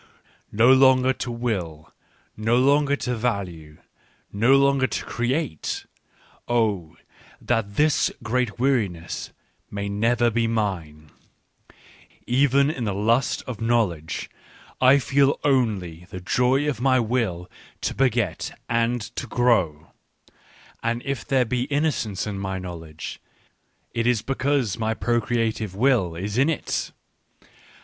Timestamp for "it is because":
23.93-24.79